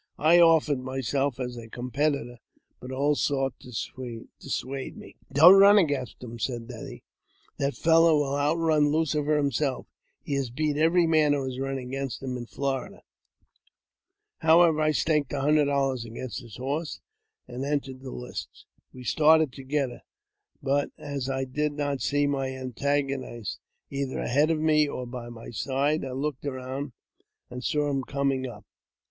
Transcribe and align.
I 0.17 0.39
offered 0.39 0.79
myself 0.79 1.39
as 1.39 1.55
a 1.57 1.69
competitor, 1.69 2.39
but 2.79 2.91
all 2.91 3.13
sought 3.13 3.53
to 3.59 4.27
dissuade 4.39 4.97
me." 4.97 5.15
Don't 5.31 5.59
run 5.59 5.77
against 5.77 6.23
him," 6.23 6.39
said 6.39 6.69
they;" 6.69 7.03
that 7.59 7.75
fellow 7.75 8.15
will' 8.17 8.35
outrun 8.35 8.91
Lucifer 8.91 9.37
himself. 9.37 9.85
He 10.23 10.33
has 10.33 10.49
beat 10.49 10.75
every 10.75 11.05
man 11.05 11.33
who 11.33 11.43
has 11.43 11.59
run 11.59 11.77
against 11.77 12.23
him 12.23 12.35
in 12.35 12.47
Florida." 12.47 13.03
However, 14.39 14.81
I 14.81 14.89
staked 14.89 15.33
a 15.33 15.41
hundred 15.41 15.65
dollars 15.65 16.03
against 16.03 16.39
his 16.41 16.57
horse, 16.57 16.99
and 17.47 17.63
entered 17.63 18.01
the 18.01 18.09
lists. 18.09 18.65
We 18.91 19.03
started 19.03 19.51
together; 19.53 20.01
but, 20.63 20.89
as 20.97 21.29
I 21.29 21.43
did 21.45 21.73
not 21.73 22.01
see 22.01 22.25
my 22.25 22.47
antagonist, 22.49 23.59
either 23.91 24.17
ahead 24.17 24.49
of 24.49 24.59
me 24.59 24.87
or 24.87 25.05
by 25.05 25.29
my 25.29 25.51
side, 25.51 26.03
I 26.03 26.13
looked 26.13 26.47
around, 26.47 26.93
and 27.51 27.63
saw 27.63 27.91
him 27.91 28.01
coming 28.01 28.47
up. 28.47 28.65